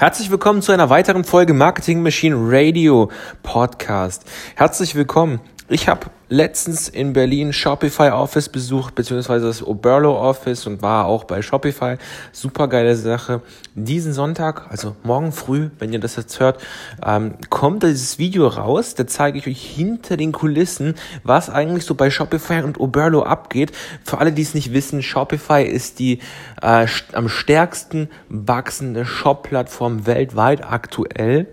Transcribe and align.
Herzlich 0.00 0.30
willkommen 0.30 0.62
zu 0.62 0.72
einer 0.72 0.88
weiteren 0.88 1.24
Folge 1.24 1.52
Marketing 1.52 2.02
Machine 2.02 2.34
Radio 2.38 3.10
Podcast. 3.42 4.24
Herzlich 4.56 4.94
willkommen. 4.94 5.40
Ich 5.72 5.86
habe 5.86 6.06
letztens 6.28 6.88
in 6.88 7.12
Berlin 7.12 7.52
Shopify 7.52 8.10
Office 8.10 8.48
besucht, 8.48 8.96
beziehungsweise 8.96 9.46
das 9.46 9.62
Oberlo 9.62 10.18
Office 10.18 10.66
und 10.66 10.82
war 10.82 11.06
auch 11.06 11.22
bei 11.22 11.42
Shopify. 11.42 11.96
Super 12.32 12.66
geile 12.66 12.96
Sache. 12.96 13.40
Diesen 13.76 14.12
Sonntag, 14.12 14.68
also 14.68 14.96
morgen 15.04 15.30
früh, 15.30 15.70
wenn 15.78 15.92
ihr 15.92 16.00
das 16.00 16.16
jetzt 16.16 16.40
hört, 16.40 16.60
ähm, 17.06 17.34
kommt 17.50 17.84
dieses 17.84 18.18
Video 18.18 18.48
raus. 18.48 18.96
Da 18.96 19.06
zeige 19.06 19.38
ich 19.38 19.46
euch 19.46 19.64
hinter 19.64 20.16
den 20.16 20.32
Kulissen, 20.32 20.96
was 21.22 21.48
eigentlich 21.50 21.84
so 21.84 21.94
bei 21.94 22.10
Shopify 22.10 22.62
und 22.62 22.80
Oberlo 22.80 23.22
abgeht. 23.22 23.70
Für 24.02 24.18
alle, 24.18 24.32
die 24.32 24.42
es 24.42 24.54
nicht 24.54 24.72
wissen, 24.72 25.04
Shopify 25.04 25.62
ist 25.62 26.00
die 26.00 26.18
äh, 26.62 26.88
am 27.12 27.28
stärksten 27.28 28.08
wachsende 28.28 29.06
Shop-Plattform 29.06 30.04
weltweit 30.04 30.64
aktuell. 30.64 31.46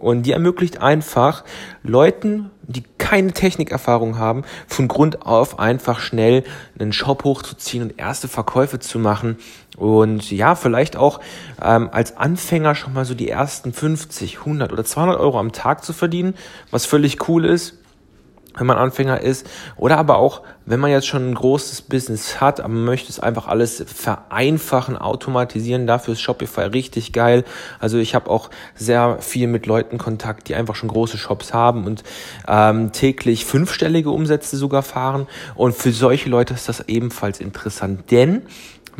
Und 0.00 0.22
die 0.22 0.32
ermöglicht 0.32 0.80
einfach 0.80 1.44
Leuten, 1.82 2.50
die 2.72 2.84
keine 2.98 3.32
Technikerfahrung 3.32 4.18
haben, 4.18 4.44
von 4.68 4.88
Grund 4.88 5.26
auf 5.26 5.58
einfach 5.58 6.00
schnell 6.00 6.44
einen 6.78 6.92
Shop 6.92 7.24
hochzuziehen 7.24 7.82
und 7.82 7.98
erste 7.98 8.28
Verkäufe 8.28 8.78
zu 8.78 8.98
machen. 8.98 9.36
Und 9.76 10.30
ja, 10.30 10.54
vielleicht 10.54 10.96
auch 10.96 11.20
ähm, 11.62 11.88
als 11.90 12.16
Anfänger 12.16 12.74
schon 12.74 12.92
mal 12.92 13.04
so 13.04 13.14
die 13.14 13.28
ersten 13.28 13.72
50, 13.72 14.38
100 14.38 14.72
oder 14.72 14.84
200 14.84 15.18
Euro 15.18 15.38
am 15.38 15.52
Tag 15.52 15.84
zu 15.84 15.92
verdienen, 15.92 16.34
was 16.70 16.86
völlig 16.86 17.28
cool 17.28 17.44
ist 17.44 17.79
wenn 18.56 18.66
man 18.66 18.78
Anfänger 18.78 19.20
ist 19.20 19.48
oder 19.76 19.98
aber 19.98 20.18
auch, 20.18 20.42
wenn 20.66 20.80
man 20.80 20.90
jetzt 20.90 21.06
schon 21.06 21.30
ein 21.30 21.34
großes 21.34 21.82
Business 21.82 22.40
hat, 22.40 22.60
aber 22.60 22.68
man 22.68 22.84
möchte 22.84 23.10
es 23.10 23.20
einfach 23.20 23.48
alles 23.48 23.84
vereinfachen, 23.86 24.96
automatisieren, 24.96 25.86
dafür 25.86 26.12
ist 26.12 26.20
Shopify 26.20 26.62
richtig 26.62 27.12
geil. 27.12 27.44
Also 27.78 27.98
ich 27.98 28.14
habe 28.14 28.30
auch 28.30 28.50
sehr 28.74 29.18
viel 29.20 29.46
mit 29.46 29.66
Leuten 29.66 29.98
Kontakt, 29.98 30.48
die 30.48 30.54
einfach 30.54 30.74
schon 30.74 30.88
große 30.88 31.18
Shops 31.18 31.52
haben 31.52 31.84
und 31.84 32.02
ähm, 32.46 32.92
täglich 32.92 33.44
fünfstellige 33.44 34.10
Umsätze 34.10 34.56
sogar 34.56 34.82
fahren. 34.82 35.26
Und 35.54 35.74
für 35.74 35.92
solche 35.92 36.28
Leute 36.28 36.54
ist 36.54 36.68
das 36.68 36.88
ebenfalls 36.88 37.40
interessant, 37.40 38.10
denn 38.10 38.42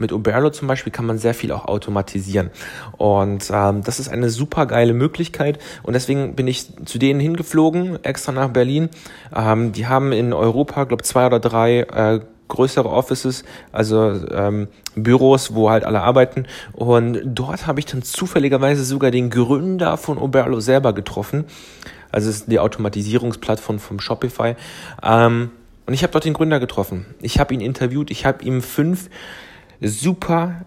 mit 0.00 0.12
Oberlo 0.12 0.50
zum 0.50 0.68
Beispiel 0.68 0.92
kann 0.92 1.06
man 1.06 1.18
sehr 1.18 1.34
viel 1.34 1.52
auch 1.52 1.66
automatisieren. 1.66 2.50
Und 2.96 3.50
ähm, 3.52 3.82
das 3.84 4.00
ist 4.00 4.08
eine 4.08 4.30
super 4.30 4.66
geile 4.66 4.94
Möglichkeit. 4.94 5.58
Und 5.82 5.92
deswegen 5.92 6.34
bin 6.34 6.48
ich 6.48 6.66
zu 6.84 6.98
denen 6.98 7.20
hingeflogen, 7.20 8.02
extra 8.04 8.32
nach 8.32 8.48
Berlin. 8.48 8.88
Ähm, 9.34 9.72
die 9.72 9.86
haben 9.86 10.12
in 10.12 10.32
Europa, 10.32 10.84
glaube 10.84 11.02
zwei 11.02 11.26
oder 11.26 11.40
drei 11.40 11.80
äh, 11.80 12.20
größere 12.48 12.90
Offices, 12.90 13.44
also 13.72 14.12
ähm, 14.30 14.68
Büros, 14.94 15.54
wo 15.54 15.70
halt 15.70 15.84
alle 15.84 16.02
arbeiten. 16.02 16.46
Und 16.72 17.20
dort 17.24 17.66
habe 17.66 17.80
ich 17.80 17.86
dann 17.86 18.02
zufälligerweise 18.02 18.84
sogar 18.84 19.10
den 19.10 19.30
Gründer 19.30 19.96
von 19.96 20.18
Oberlo 20.18 20.60
selber 20.60 20.92
getroffen. 20.92 21.44
Also 22.12 22.28
es 22.28 22.36
ist 22.36 22.52
die 22.52 22.58
Automatisierungsplattform 22.58 23.78
vom 23.78 24.00
Shopify. 24.00 24.56
Ähm, 25.02 25.50
und 25.86 25.94
ich 25.94 26.02
habe 26.02 26.12
dort 26.12 26.24
den 26.24 26.34
Gründer 26.34 26.60
getroffen. 26.60 27.06
Ich 27.20 27.40
habe 27.40 27.54
ihn 27.54 27.60
interviewt. 27.60 28.10
Ich 28.10 28.26
habe 28.26 28.44
ihm 28.44 28.62
fünf 28.62 29.08
super 29.80 30.66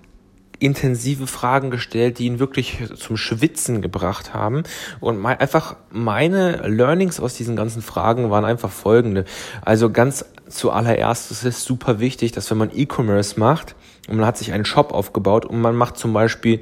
intensive 0.59 1.27
Fragen 1.27 1.71
gestellt, 1.71 2.19
die 2.19 2.25
ihn 2.25 2.39
wirklich 2.39 2.77
zum 2.95 3.17
Schwitzen 3.17 3.81
gebracht 3.81 4.33
haben. 4.33 4.63
Und 5.01 5.19
mein, 5.19 5.39
einfach 5.39 5.75
meine 5.91 6.67
Learnings 6.67 7.19
aus 7.19 7.33
diesen 7.33 7.55
ganzen 7.55 7.81
Fragen 7.81 8.29
waren 8.29 8.45
einfach 8.45 8.71
folgende. 8.71 9.25
Also 9.61 9.91
ganz 9.91 10.25
zuallererst 10.47 11.31
ist 11.31 11.43
es 11.43 11.63
super 11.63 11.99
wichtig, 11.99 12.31
dass 12.31 12.49
wenn 12.49 12.57
man 12.57 12.71
E-Commerce 12.73 13.39
macht 13.39 13.75
und 14.07 14.17
man 14.17 14.25
hat 14.25 14.37
sich 14.37 14.53
einen 14.53 14.65
Shop 14.65 14.93
aufgebaut 14.93 15.45
und 15.45 15.59
man 15.59 15.75
macht 15.75 15.97
zum 15.97 16.13
Beispiel 16.13 16.61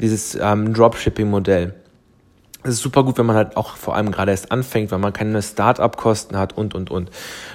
dieses 0.00 0.36
ähm, 0.40 0.72
Dropshipping-Modell, 0.72 1.74
es 2.62 2.74
ist 2.74 2.80
super 2.80 3.04
gut, 3.04 3.16
wenn 3.18 3.26
man 3.26 3.36
halt 3.36 3.56
auch 3.56 3.76
vor 3.76 3.96
allem 3.96 4.12
gerade 4.12 4.30
erst 4.30 4.52
anfängt, 4.52 4.90
weil 4.90 4.98
man 4.98 5.12
keine 5.12 5.40
Start-up-Kosten 5.40 6.36
hat 6.36 6.56
und, 6.56 6.74
und, 6.74 6.90
und. 6.90 7.10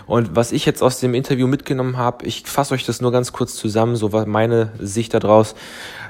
Und 0.07 0.35
was 0.35 0.51
ich 0.51 0.65
jetzt 0.65 0.81
aus 0.81 0.99
dem 0.99 1.13
Interview 1.13 1.47
mitgenommen 1.47 1.97
habe, 1.97 2.25
ich 2.25 2.43
fasse 2.45 2.73
euch 2.73 2.85
das 2.85 3.01
nur 3.01 3.11
ganz 3.11 3.31
kurz 3.31 3.55
zusammen, 3.55 3.95
so 3.95 4.13
war 4.13 4.25
meine 4.25 4.71
Sicht 4.79 5.13
daraus, 5.13 5.55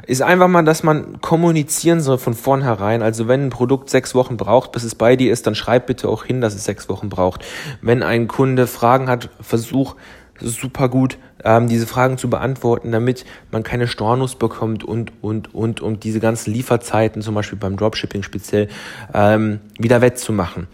ist 0.08 0.22
einfach 0.22 0.48
mal, 0.48 0.64
dass 0.64 0.84
man 0.84 1.20
kommunizieren 1.20 2.00
soll 2.00 2.18
von 2.18 2.34
vornherein. 2.34 3.02
Also 3.02 3.28
wenn 3.28 3.48
ein 3.48 3.50
Produkt 3.50 3.90
sechs 3.90 4.16
Wochen 4.16 4.38
braucht, 4.38 4.72
bis 4.72 4.84
es 4.84 4.96
bei 4.96 5.16
dir 5.16 5.34
ist, 5.34 5.48
dann 5.48 5.56
schreib 5.56 5.88
bitte 5.88 6.08
auch 6.08 6.24
hin, 6.24 6.42
dass 6.42 6.56
es 6.56 6.64
sechs 6.64 6.88
Wochen 6.88 7.10
braucht. 7.10 7.44
Wenn 7.82 8.04
ein 8.04 8.28
Kunde 8.28 8.68
Fragen 8.68 9.10
hat, 9.10 9.30
versuch 9.42 9.96
super 10.40 10.90
gut, 10.90 11.18
ähm, 11.44 11.68
diese 11.70 11.88
Fragen 11.88 12.18
zu 12.18 12.30
beantworten, 12.30 12.92
damit 12.92 13.26
man 13.52 13.64
keine 13.64 13.88
Stornos 13.88 14.36
bekommt 14.36 14.84
und, 14.84 15.12
und, 15.22 15.54
und, 15.54 15.82
um 15.82 16.00
diese 16.00 16.20
ganzen 16.20 16.54
Lieferzeiten, 16.54 17.22
zum 17.22 17.36
Beispiel 17.36 17.58
beim 17.58 17.78
Dropshipping 17.78 18.24
speziell, 18.24 18.68
ähm, 19.14 19.60
wieder 19.78 20.02
wettzumachen. 20.02 20.68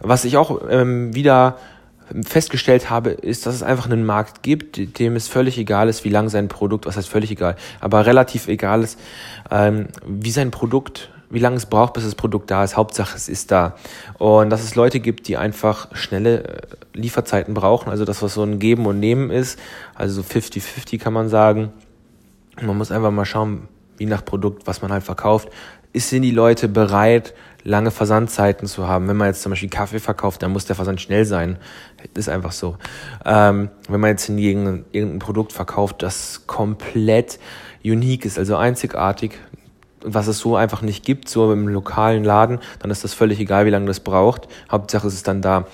Was 0.00 0.24
ich 0.24 0.36
auch 0.36 0.60
ähm, 0.68 1.14
wieder 1.14 1.56
festgestellt 2.26 2.90
habe, 2.90 3.10
ist, 3.10 3.46
dass 3.46 3.54
es 3.54 3.62
einfach 3.62 3.86
einen 3.86 4.04
Markt 4.04 4.42
gibt, 4.42 4.98
dem 4.98 5.16
es 5.16 5.28
völlig 5.28 5.58
egal 5.58 5.88
ist, 5.88 6.04
wie 6.04 6.08
lang 6.08 6.28
sein 6.28 6.48
Produkt, 6.48 6.86
was 6.86 6.96
heißt 6.96 7.08
völlig 7.08 7.30
egal, 7.30 7.56
aber 7.80 8.04
relativ 8.06 8.48
egal 8.48 8.82
ist, 8.82 8.98
ähm, 9.50 9.88
wie 10.06 10.32
sein 10.32 10.50
Produkt 10.50 11.10
wie 11.30 11.38
lange 11.38 11.56
es 11.56 11.66
braucht, 11.66 11.94
bis 11.94 12.04
das 12.04 12.14
Produkt 12.16 12.50
da 12.50 12.64
ist. 12.64 12.76
Hauptsache, 12.76 13.16
es 13.16 13.28
ist 13.28 13.50
da. 13.50 13.76
Und 14.18 14.50
dass 14.50 14.62
es 14.62 14.74
Leute 14.74 15.00
gibt, 15.00 15.28
die 15.28 15.36
einfach 15.36 15.94
schnelle 15.94 16.44
äh, 16.44 16.60
Lieferzeiten 16.92 17.54
brauchen, 17.54 17.88
also 17.88 18.04
das, 18.04 18.20
was 18.20 18.34
so 18.34 18.42
ein 18.42 18.58
Geben 18.58 18.86
und 18.86 18.98
Nehmen 18.98 19.30
ist, 19.30 19.58
also 19.94 20.22
so 20.22 20.28
50-50 20.28 20.98
kann 20.98 21.12
man 21.12 21.28
sagen. 21.28 21.72
Man 22.60 22.76
muss 22.76 22.90
einfach 22.90 23.12
mal 23.12 23.24
schauen, 23.24 23.68
wie 23.96 24.06
nach 24.06 24.24
Produkt, 24.24 24.66
was 24.66 24.82
man 24.82 24.92
halt 24.92 25.04
verkauft. 25.04 25.48
Ist, 25.92 26.10
sind 26.10 26.22
die 26.22 26.30
Leute 26.30 26.68
bereit, 26.68 27.34
lange 27.62 27.90
Versandzeiten 27.90 28.66
zu 28.66 28.88
haben? 28.88 29.08
Wenn 29.08 29.16
man 29.16 29.28
jetzt 29.28 29.42
zum 29.42 29.50
Beispiel 29.50 29.68
Kaffee 29.68 29.98
verkauft, 29.98 30.42
dann 30.42 30.52
muss 30.52 30.66
der 30.66 30.76
Versand 30.76 31.00
schnell 31.00 31.24
sein. 31.24 31.58
ist 32.14 32.28
einfach 32.28 32.52
so. 32.52 32.76
Ähm, 33.24 33.70
wenn 33.88 34.00
man 34.00 34.10
jetzt 34.10 34.28
irgendein, 34.28 34.84
irgendein 34.92 35.18
Produkt 35.20 35.52
verkauft, 35.52 36.02
das 36.02 36.46
komplett 36.46 37.38
unique 37.84 38.24
ist, 38.24 38.38
also 38.38 38.56
einzigartig, 38.56 39.38
was 40.04 40.26
es 40.26 40.38
so 40.38 40.56
einfach 40.56 40.82
nicht 40.82 41.04
gibt, 41.04 41.28
so 41.28 41.52
im 41.52 41.68
lokalen 41.68 42.24
Laden, 42.24 42.58
dann 42.78 42.90
ist 42.90 43.04
das 43.04 43.14
völlig 43.14 43.40
egal, 43.40 43.66
wie 43.66 43.70
lange 43.70 43.86
das 43.86 44.00
braucht. 44.00 44.48
Hauptsache 44.70 45.06
es 45.06 45.14
ist 45.14 45.28
dann 45.28 45.42
da. 45.42 45.66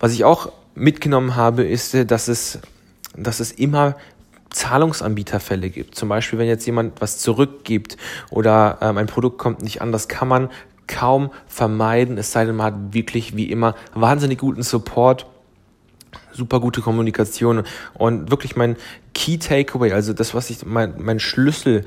Was 0.00 0.12
ich 0.12 0.24
auch 0.24 0.52
mitgenommen 0.74 1.36
habe, 1.36 1.64
ist, 1.64 2.10
dass 2.10 2.28
es, 2.28 2.60
dass 3.16 3.40
es 3.40 3.52
immer 3.52 3.96
Zahlungsanbieterfälle 4.50 5.70
gibt. 5.70 5.94
Zum 5.94 6.08
Beispiel, 6.08 6.38
wenn 6.38 6.48
jetzt 6.48 6.64
jemand 6.66 7.00
was 7.00 7.18
zurückgibt 7.18 7.96
oder 8.30 8.78
ähm, 8.80 8.96
ein 8.96 9.06
Produkt 9.06 9.38
kommt 9.38 9.62
nicht 9.62 9.82
an, 9.82 9.92
das 9.92 10.08
kann 10.08 10.28
man 10.28 10.48
kaum 10.86 11.30
vermeiden, 11.46 12.16
es 12.16 12.32
sei 12.32 12.46
denn, 12.46 12.56
man 12.56 12.66
hat 12.66 12.94
wirklich 12.94 13.36
wie 13.36 13.50
immer 13.50 13.74
wahnsinnig 13.94 14.38
guten 14.38 14.62
Support 14.62 15.26
super 16.38 16.60
gute 16.60 16.80
Kommunikation 16.80 17.64
und 17.94 18.30
wirklich 18.30 18.56
mein 18.56 18.76
Key 19.12 19.38
Takeaway, 19.38 19.92
also 19.92 20.12
das, 20.12 20.32
was 20.32 20.48
ich, 20.48 20.64
mein, 20.64 20.94
mein 20.98 21.18
Schlüssel, 21.18 21.84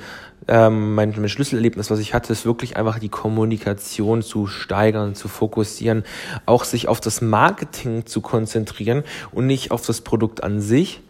ähm, 0.48 0.94
mein, 0.96 1.14
mein 1.18 1.30
Schlüsselerlebnis, 1.30 1.90
was 1.90 2.00
ich 2.00 2.14
hatte, 2.14 2.34
ist 2.34 2.46
wirklich 2.46 2.76
einfach 2.76 3.00
die 3.00 3.10
Kommunikation 3.10 4.22
zu 4.22 4.48
steigern, 4.48 5.16
zu 5.16 5.30
fokussieren, 5.30 6.04
auch 6.46 6.66
sich 6.66 6.88
auf 6.90 7.00
das 7.00 7.22
Marketing 7.22 8.06
zu 8.06 8.22
konzentrieren 8.22 9.04
und 9.32 9.48
nicht 9.48 9.72
auf 9.72 9.86
das 9.86 10.02
Produkt 10.02 10.44
an 10.44 10.60
sich. 10.60 11.02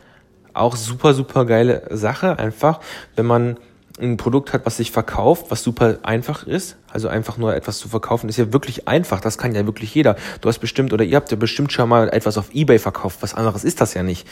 Auch 0.54 0.76
super, 0.76 1.14
super 1.14 1.46
geile 1.46 1.88
Sache, 1.90 2.38
einfach, 2.38 2.82
wenn 3.16 3.26
man 3.26 3.58
ein 4.00 4.18
Produkt 4.18 4.54
hat, 4.54 4.66
was 4.66 4.78
sich 4.78 4.92
verkauft, 4.92 5.48
was 5.50 5.64
super 5.64 6.00
einfach 6.04 6.48
ist, 6.48 6.78
also 6.92 7.08
einfach 7.08 7.38
nur 7.38 7.56
etwas 7.56 7.78
zu 7.78 7.90
verkaufen, 7.90 8.30
ist 8.30 8.38
ja 8.38 8.54
wirklich 8.54 8.88
einfach. 8.88 9.20
Das 9.20 9.38
kann 9.38 9.54
ja 9.54 9.66
wirklich 9.66 9.94
jeder. 9.94 10.16
Du 10.42 10.50
hast 10.50 10.60
bestimmt 10.60 10.94
oder 10.94 11.04
ihr 11.04 11.16
habt 11.16 11.32
ja 11.32 11.38
bestimmt 11.38 11.72
schon 11.72 11.90
mal 11.90 12.10
etwas 12.10 12.38
auf 12.38 12.54
eBay 12.54 12.80
verkauft. 12.80 13.20
Was 13.22 13.34
anderes 13.34 13.64
ist 13.64 13.82
das 13.82 13.94
ja 13.94 14.04
nicht. 14.04 14.28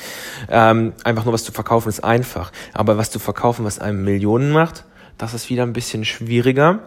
Ähm, 0.49 0.93
einfach 1.03 1.25
nur 1.25 1.33
was 1.33 1.43
zu 1.43 1.51
verkaufen 1.51 1.89
ist 1.89 2.03
einfach. 2.03 2.51
Aber 2.73 2.97
was 2.97 3.11
zu 3.11 3.19
verkaufen, 3.19 3.65
was 3.65 3.79
einem 3.79 4.03
Millionen 4.03 4.51
macht, 4.51 4.85
das 5.17 5.33
ist 5.33 5.49
wieder 5.49 5.63
ein 5.63 5.73
bisschen 5.73 6.05
schwieriger 6.05 6.79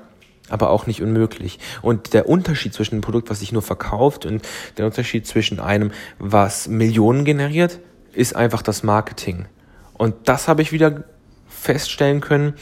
aber 0.49 0.71
auch 0.71 0.87
nicht 0.87 1.00
unmöglich. 1.00 1.59
Und 1.80 2.13
der 2.13 2.28
Unterschied 2.28 2.75
zwischen 2.75 2.97
einem 2.97 3.01
Produkt, 3.01 3.30
was 3.30 3.41
sich 3.41 3.53
nur 3.53 3.63
verkauft 3.63 4.27
und 4.27 4.42
der 4.77 4.84
Unterschied 4.86 5.27
zwischen 5.27 5.60
einem, 5.60 5.92
was 6.18 6.68
Millionen 6.68 7.25
generiert, 7.25 7.78
ist 8.13 8.36
einfach 8.36 8.60
das 8.60 8.83
Marketing. 8.83 9.47
Und 9.95 10.15
das 10.25 10.48
habe 10.48 10.63
ich 10.63 10.72
wieder 10.72 11.04
feststellen 11.60 12.21
können. 12.21 12.54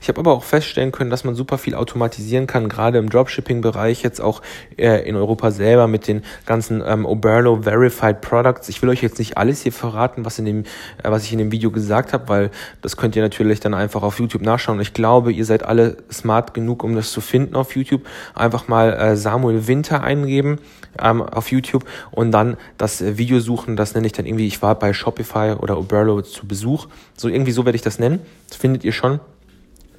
Ich 0.00 0.08
habe 0.08 0.18
aber 0.18 0.32
auch 0.32 0.42
feststellen 0.42 0.92
können, 0.92 1.10
dass 1.10 1.24
man 1.24 1.34
super 1.34 1.58
viel 1.58 1.74
automatisieren 1.74 2.46
kann, 2.46 2.68
gerade 2.68 2.98
im 2.98 3.08
Dropshipping-Bereich, 3.08 4.02
jetzt 4.02 4.20
auch 4.20 4.42
äh, 4.76 5.08
in 5.08 5.16
Europa 5.16 5.50
selber 5.50 5.86
mit 5.86 6.08
den 6.08 6.22
ganzen 6.46 6.82
ähm, 6.84 7.06
Oberlo 7.06 7.62
Verified 7.62 8.20
Products. 8.20 8.68
Ich 8.68 8.82
will 8.82 8.88
euch 8.88 9.02
jetzt 9.02 9.18
nicht 9.18 9.36
alles 9.36 9.62
hier 9.62 9.72
verraten, 9.72 10.24
was, 10.24 10.38
in 10.38 10.44
dem, 10.44 10.64
äh, 11.02 11.10
was 11.10 11.24
ich 11.24 11.32
in 11.32 11.38
dem 11.38 11.52
Video 11.52 11.70
gesagt 11.70 12.12
habe, 12.12 12.28
weil 12.28 12.50
das 12.82 12.96
könnt 12.96 13.14
ihr 13.16 13.22
natürlich 13.22 13.60
dann 13.60 13.74
einfach 13.74 14.02
auf 14.02 14.18
YouTube 14.18 14.42
nachschauen. 14.42 14.80
Ich 14.80 14.92
glaube, 14.92 15.32
ihr 15.32 15.44
seid 15.44 15.62
alle 15.62 15.98
smart 16.12 16.54
genug, 16.54 16.82
um 16.82 16.94
das 16.94 17.12
zu 17.12 17.20
finden 17.20 17.54
auf 17.54 17.76
YouTube. 17.76 18.02
Einfach 18.34 18.68
mal 18.68 18.92
äh, 18.92 19.16
Samuel 19.16 19.66
Winter 19.68 20.02
eingeben 20.02 20.58
ähm, 21.00 21.22
auf 21.22 21.50
YouTube 21.50 21.84
und 22.10 22.32
dann 22.32 22.56
das 22.76 23.16
Video 23.18 23.40
suchen. 23.40 23.76
Das 23.76 23.94
nenne 23.94 24.06
ich 24.06 24.12
dann 24.12 24.26
irgendwie, 24.26 24.46
ich 24.46 24.62
war 24.62 24.74
bei 24.78 24.92
Shopify 24.92 25.56
oder 25.58 25.78
Oberlo 25.78 26.22
zu 26.22 26.46
Besuch. 26.46 26.86
So 27.16 27.28
irgendwie 27.28 27.52
so 27.52 27.64
werde 27.64 27.76
ich 27.76 27.82
das 27.82 27.98
nennen. 27.98 28.20
Das 28.48 28.56
findet 28.56 28.84
ihr 28.84 28.92
schon. 28.92 29.20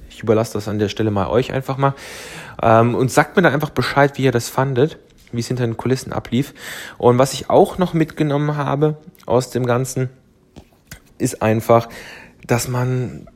Ich 0.08 0.22
überlasse 0.22 0.54
das 0.54 0.68
an 0.68 0.78
der 0.78 0.88
Stelle 0.88 1.10
mal 1.10 1.28
euch 1.28 1.52
einfach 1.52 1.76
mal. 1.76 1.94
Ähm, 2.62 2.94
und 2.94 3.10
sagt 3.10 3.36
mir 3.36 3.42
da 3.42 3.50
einfach 3.50 3.70
Bescheid, 3.70 4.18
wie 4.18 4.24
ihr 4.24 4.32
das 4.32 4.48
fandet, 4.48 4.98
wie 5.32 5.40
es 5.40 5.48
hinter 5.48 5.66
den 5.66 5.76
Kulissen 5.76 6.12
ablief. 6.12 6.54
Und 6.98 7.18
was 7.18 7.32
ich 7.32 7.48
auch 7.48 7.78
noch 7.78 7.94
mitgenommen 7.94 8.56
habe 8.56 8.98
aus 9.26 9.50
dem 9.50 9.64
Ganzen, 9.66 10.10
ist 11.18 11.42
einfach, 11.42 11.88
dass 12.46 12.68
man 12.68 13.28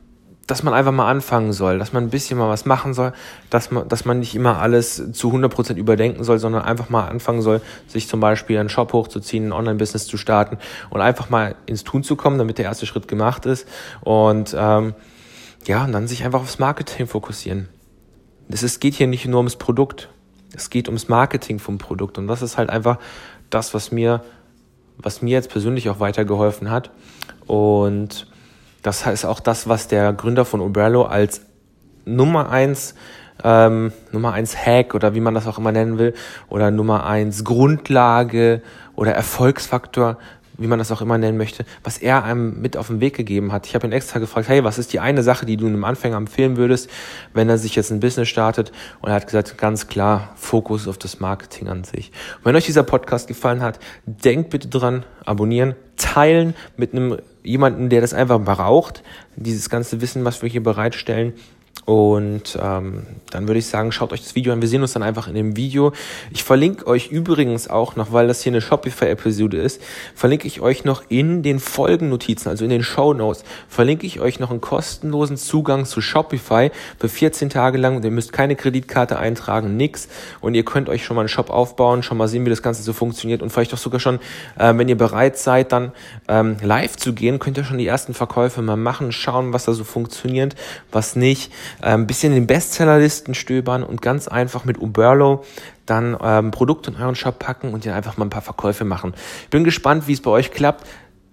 dass 0.46 0.62
man 0.62 0.75
einfach 0.75 0.93
mal 0.93 1.11
anfangen 1.11 1.52
soll, 1.52 1.79
dass 1.79 1.93
man 1.93 2.05
ein 2.05 2.11
bisschen 2.11 2.38
mal 2.38 2.49
was 2.49 2.64
machen 2.64 2.93
soll, 2.93 3.12
dass 3.50 3.70
man, 3.70 3.88
dass 3.88 4.05
man 4.05 4.19
nicht 4.19 4.35
immer 4.35 4.58
alles 4.58 5.12
zu 5.12 5.32
100% 5.32 5.76
überdenken 5.76 6.25
soll, 6.25 6.38
sondern 6.38 6.62
einfach 6.62 6.91
mal 6.91 7.08
anfangen 7.08 7.43
soll, 7.43 7.61
sich 7.87 8.08
zum 8.08 8.20
Beispiel 8.20 8.58
einen 8.58 8.69
Shop 8.69 8.93
hochzuziehen, 8.93 9.49
ein 9.49 9.52
Online-Business 9.52 10.06
zu 10.06 10.17
starten 10.17 10.58
und 10.91 11.00
einfach 11.00 11.31
mal 11.31 11.55
ins 11.67 11.85
Tun 11.85 12.02
zu 12.02 12.17
kommen, 12.17 12.38
damit 12.38 12.58
der 12.58 12.67
erste 12.67 12.87
Schritt 12.87 13.08
gemacht 13.08 13.46
ist. 13.46 13.67
Und 14.02 14.55
ähm, 14.58 14.94
ja, 15.67 15.85
und 15.85 15.93
dann 15.93 16.08
sich 16.08 16.25
einfach 16.25 16.41
aufs 16.41 16.58
Marketing 16.58 17.06
fokussieren. 17.06 17.69
Es 18.49 18.81
geht 18.81 18.94
hier 18.94 19.06
nicht 19.06 19.26
nur 19.26 19.38
ums 19.38 19.56
Produkt, 19.56 20.11
es 20.55 20.69
geht 20.69 20.88
ums 20.88 21.08
Marketing 21.08 21.58
vom 21.58 21.79
Produkt. 21.79 22.19
Und 22.19 22.26
das 22.26 22.43
ist 22.43 22.58
halt 22.58 22.69
einfach 22.69 22.99
das, 23.49 23.73
was 23.73 23.91
mir, 23.91 24.23
was 24.99 25.23
mir 25.23 25.31
jetzt 25.31 25.50
persönlich 25.50 25.88
auch 25.88 26.00
weitergeholfen 26.00 26.70
hat. 26.70 26.91
Und 27.46 28.26
das 28.85 29.07
ist 29.07 29.25
auch 29.25 29.41
das, 29.41 29.67
was 29.67 29.89
der 29.89 30.13
Gründer 30.13 30.45
von 30.45 30.61
Oberlo 30.61 31.05
als 31.05 31.41
Nummer 32.05 32.51
eins 32.51 32.95
ähm, 33.43 33.93
Nummer 34.13 34.35
eins 34.35 34.57
Hack 34.57 34.95
oder 34.95 35.15
wie 35.15 35.21
man 35.21 35.35
das 35.35 35.47
auch 35.47 35.59
immer 35.59 35.73
nennen 35.73 35.99
will, 35.99 36.15
oder 36.49 36.71
Nummer 36.71 37.07
eins 37.07 37.45
Grundlage 37.45 38.63
oder 38.95 39.13
Erfolgsfaktor, 39.13 40.19
wie 40.56 40.67
man 40.67 40.79
das 40.79 40.93
auch 40.93 41.01
immer 41.01 41.19
nennen 41.19 41.39
möchte, 41.39 41.65
was 41.83 41.99
er 41.99 42.25
einem 42.25 42.61
mit 42.61 42.77
auf 42.77 42.89
den 42.89 43.01
Weg 43.01 43.17
gegeben 43.17 43.53
hat. 43.53 43.67
Ich 43.67 43.75
habe 43.75 43.87
ihn 43.87 43.93
extra 43.93 44.19
gefragt, 44.19 44.49
hey, 44.49 44.65
was 44.65 44.79
ist 44.79 44.93
die 44.93 45.01
eine 45.01 45.23
Sache, 45.23 45.47
die 45.47 45.56
du 45.56 45.67
einem 45.67 45.85
Anfänger 45.85 46.17
empfehlen 46.17 46.56
würdest, 46.56 46.91
wenn 47.33 47.49
er 47.49 47.59
sich 47.59 47.75
jetzt 47.75 47.91
ein 47.91 48.01
Business 48.01 48.29
startet? 48.29 48.73
Und 49.01 49.11
er 49.11 49.17
hat 49.17 49.27
gesagt, 49.27 49.59
ganz 49.59 49.89
klar, 49.89 50.33
Fokus 50.37 50.89
auf 50.89 50.99
das 50.99 51.21
Marketing 51.21 51.69
an 51.69 51.85
sich. 51.85 52.12
Und 52.39 52.47
wenn 52.47 52.56
euch 52.56 52.67
dieser 52.67 52.83
Podcast 52.83 53.29
gefallen 53.29 53.62
hat, 53.62 53.79
denkt 54.06 54.51
bitte 54.51 54.69
dran, 54.69 55.05
abonnieren, 55.25 55.75
teilen 55.97 56.55
mit 56.77 56.93
einem 56.93 57.19
jemanden, 57.43 57.89
der 57.89 58.01
das 58.01 58.15
einfach 58.15 58.41
braucht, 58.41 59.03
dieses 59.37 59.69
ganze 59.69 60.01
Wissen, 60.01 60.25
was 60.25 60.43
wir 60.43 60.49
hier 60.49 60.62
bereitstellen. 60.62 61.35
Und 61.85 62.59
ähm, 62.61 63.03
dann 63.31 63.47
würde 63.47 63.59
ich 63.59 63.67
sagen, 63.67 63.93
schaut 63.93 64.13
euch 64.13 64.23
das 64.23 64.35
Video 64.35 64.53
an. 64.53 64.63
Wir 64.63 64.69
sehen 64.69 64.83
uns 64.83 64.95
dann 64.95 65.03
einfach 65.03 65.29
in 65.29 65.35
dem 65.35 65.57
Video. 65.57 65.93
Ich 66.33 66.43
verlinke 66.43 66.87
euch 66.87 67.09
übrigens 67.09 67.69
auch 67.69 67.97
noch, 67.97 68.13
weil 68.13 68.27
das 68.27 68.43
hier 68.43 68.53
eine 68.53 68.61
Shopify-Episode 68.61 69.59
ist, 69.59 69.83
verlinke 70.15 70.47
ich 70.47 70.61
euch 70.61 70.85
noch 70.85 71.03
in 71.09 71.43
den 71.43 71.59
Folgennotizen, 71.59 72.49
also 72.49 72.65
in 72.65 72.71
den 72.71 72.83
Show 72.83 73.13
Notes, 73.13 73.45
verlinke 73.69 74.07
ich 74.07 74.21
euch 74.21 74.41
noch 74.41 74.51
einen 74.51 74.63
kostenlosen 74.63 75.37
Zugang 75.37 75.85
zu 75.85 76.01
Shopify 76.01 76.71
für 76.99 77.09
14 77.09 77.51
Tage 77.51 77.77
lang. 77.77 77.97
Und 77.97 78.05
ihr 78.05 78.11
müsst 78.11 78.33
keine 78.33 78.57
Kreditkarte 78.57 79.19
eintragen, 79.19 79.77
nix. 79.77 80.09
Und 80.41 80.55
ihr 80.55 80.65
könnt 80.65 80.89
euch 80.89 81.05
schon 81.05 81.17
mal 81.17 81.23
einen 81.23 81.29
Shop 81.29 81.51
aufbauen, 81.51 82.03
schon 82.03 82.17
mal 82.17 82.29
sehen, 82.29 82.47
wie 82.47 82.51
das 82.51 82.63
Ganze 82.63 82.83
so 82.83 82.95
funktioniert 82.95 83.43
und 83.43 83.51
vielleicht 83.51 83.75
auch 83.75 83.79
sogar 83.79 84.01
schon, 84.01 84.21
äh, 84.59 84.73
wenn 84.77 84.89
ihr 84.89 84.97
bereit 84.97 85.37
seid, 85.37 85.73
dann 85.73 85.93
ähm, 86.29 86.57
live 86.63 86.97
zu 86.97 87.13
gehen, 87.13 87.39
könnt 87.39 87.59
ihr 87.59 87.65
schon 87.65 87.79
die 87.79 87.87
ersten 87.87 88.15
Verkäufe 88.15 88.63
mal 88.63 88.77
machen, 88.77 89.13
schauen, 89.13 89.53
was 89.53 89.67
da 89.67 89.73
so 89.73 89.85
funktioniert, 89.85 90.55
was 90.91 91.17
nicht 91.17 91.53
ein 91.81 92.00
ähm, 92.00 92.06
bisschen 92.06 92.32
in 92.32 92.43
den 92.43 92.47
Bestsellerlisten 92.47 93.35
stöbern 93.35 93.82
und 93.82 94.03
ganz 94.03 94.29
einfach 94.29 94.65
mit 94.65 94.79
Uberlo 94.79 95.44
dann 95.87 96.17
ähm, 96.23 96.50
Produkte 96.50 96.91
in 96.91 96.97
euren 96.97 97.15
Shop 97.15 97.38
packen 97.38 97.73
und 97.75 97.85
ihr 97.85 97.94
einfach 97.94 98.17
mal 98.17 98.26
ein 98.26 98.31
paar 98.31 98.43
Verkäufe 98.43 98.85
machen. 98.85 99.15
Ich 99.43 99.50
bin 99.50 99.65
gespannt, 99.65 100.09
wie 100.09 100.12
es 100.12 100.23
bei 100.23 100.31
euch 100.31 100.50
klappt. 100.50 100.87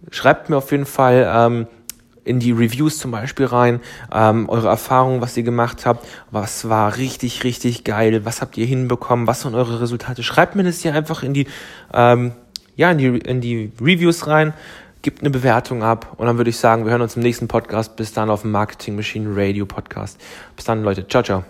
Schreibt 0.09 0.49
mir 0.49 0.57
auf 0.57 0.71
jeden 0.71 0.85
Fall 0.85 1.31
ähm, 1.33 1.67
in 2.23 2.39
die 2.39 2.51
Reviews 2.51 2.97
zum 2.97 3.11
Beispiel 3.11 3.45
rein, 3.45 3.79
ähm, 4.11 4.47
eure 4.49 4.67
Erfahrungen, 4.67 5.21
was 5.21 5.35
ihr 5.37 5.43
gemacht 5.43 5.85
habt, 5.85 6.07
was 6.29 6.69
war 6.69 6.97
richtig, 6.97 7.43
richtig 7.43 7.83
geil, 7.83 8.25
was 8.25 8.41
habt 8.41 8.57
ihr 8.57 8.65
hinbekommen, 8.65 9.27
was 9.27 9.41
sind 9.41 9.55
eure 9.55 9.81
Resultate. 9.81 10.23
Schreibt 10.23 10.55
mir 10.55 10.63
das 10.63 10.81
hier 10.81 10.93
einfach 10.93 11.23
in 11.23 11.33
die, 11.33 11.47
ähm, 11.93 12.33
ja, 12.75 12.91
in 12.91 12.97
die, 12.97 13.05
in 13.05 13.41
die 13.41 13.71
Reviews 13.81 14.27
rein 14.27 14.53
gibt 15.01 15.21
eine 15.21 15.29
Bewertung 15.29 15.83
ab 15.83 16.13
und 16.17 16.27
dann 16.27 16.37
würde 16.37 16.49
ich 16.49 16.57
sagen, 16.57 16.85
wir 16.85 16.91
hören 16.91 17.01
uns 17.01 17.15
im 17.15 17.23
nächsten 17.23 17.47
Podcast. 17.47 17.95
Bis 17.95 18.13
dann 18.13 18.29
auf 18.29 18.41
dem 18.41 18.51
Marketing 18.51 18.95
Machine 18.95 19.29
Radio 19.35 19.65
Podcast. 19.65 20.19
Bis 20.55 20.65
dann, 20.65 20.83
Leute. 20.83 21.07
Ciao, 21.07 21.23
ciao. 21.23 21.43